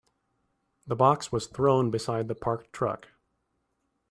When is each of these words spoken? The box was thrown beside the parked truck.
The 0.87 0.95
box 0.95 1.31
was 1.31 1.45
thrown 1.45 1.91
beside 1.91 2.27
the 2.27 2.33
parked 2.33 2.73
truck. 2.73 3.09